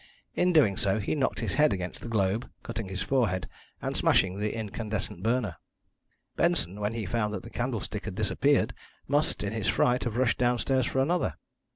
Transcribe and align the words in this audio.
In 0.33 0.51
doing 0.51 0.77
so 0.77 0.97
he 0.99 1.13
knocked 1.13 1.41
his 1.41 1.53
head 1.53 1.71
against 1.71 2.01
the 2.01 2.07
globe, 2.07 2.49
cutting 2.63 2.87
his 2.87 3.03
forehead, 3.03 3.47
and 3.83 3.95
smashing 3.95 4.39
the 4.39 4.57
incandescent 4.57 5.21
burner. 5.21 5.57
"Benson, 6.35 6.79
when 6.79 6.95
he 6.95 7.05
found 7.05 7.35
that 7.35 7.43
the 7.43 7.51
candlestick 7.51 8.05
had 8.05 8.15
disappeared 8.15 8.73
must, 9.07 9.43
in 9.43 9.53
his 9.53 9.67
fright, 9.67 10.05
have 10.05 10.17
rushed 10.17 10.39
downstairs 10.39 10.87
for 10.87 11.01
another. 11.01 11.35